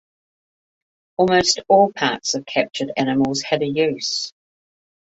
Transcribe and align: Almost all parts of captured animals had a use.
Almost 1.17 1.59
all 1.67 1.91
parts 1.93 2.33
of 2.33 2.47
captured 2.47 2.91
animals 2.97 3.43
had 3.43 3.61
a 3.61 3.67
use. 3.67 4.33